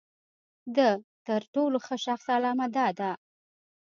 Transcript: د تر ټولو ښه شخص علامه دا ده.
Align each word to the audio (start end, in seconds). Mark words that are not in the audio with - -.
د 0.75 0.77
تر 1.27 1.41
ټولو 1.53 1.77
ښه 1.85 1.95
شخص 2.05 2.25
علامه 2.35 2.67
دا 2.77 2.87
ده. 2.99 3.11